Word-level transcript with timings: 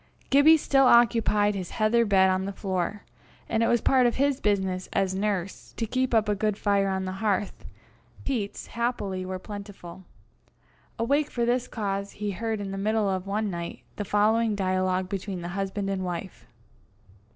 Gibbie 0.31 0.57
still 0.57 0.87
occupied 0.87 1.53
his 1.53 1.69
heather 1.77 2.05
bed 2.05 2.27
on 2.31 2.45
the 2.45 2.51
floor, 2.51 3.03
and 3.47 3.61
it 3.61 3.67
was 3.67 3.81
part 3.81 4.07
of 4.07 4.15
his 4.15 4.39
business, 4.39 4.89
as 4.93 5.13
nurse, 5.13 5.73
to 5.77 5.85
keep 5.85 6.15
up 6.15 6.27
a 6.27 6.33
good 6.33 6.57
fire 6.57 6.89
on 6.89 7.05
the 7.05 7.11
hearth: 7.21 7.65
peats, 8.25 8.65
happily, 8.65 9.23
were 9.27 9.37
plentiful. 9.37 10.05
Awake 10.97 11.29
for 11.29 11.45
this 11.45 11.67
cause, 11.67 12.13
he 12.13 12.31
heard 12.31 12.59
in 12.59 12.71
the 12.71 12.79
middle 12.79 13.07
of 13.09 13.27
one 13.27 13.51
night, 13.51 13.81
the 13.97 14.03
following 14.03 14.55
dialogue 14.55 15.07
between 15.07 15.43
the 15.43 15.49
husband 15.49 15.87
and 15.87 16.03
wife. 16.03 16.47